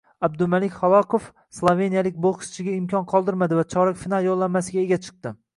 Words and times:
Abdumalik 0.27 0.77
Halokov 0.85 1.27
sloveniyalik 1.57 2.17
bokschiga 2.27 2.75
imkon 2.79 3.07
qoldirmadi 3.15 3.61
va 3.63 3.69
chorak 3.75 4.03
final 4.07 4.29
yo‘llanmasiga 4.31 4.83
ega 4.89 5.03
chiqdi 5.07 5.39